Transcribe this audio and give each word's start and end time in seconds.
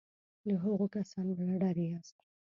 د 0.47 0.49
هغو 0.63 0.85
کسانو 0.95 1.33
له 1.47 1.55
ډلې 1.61 1.85
یاست. 1.93 2.17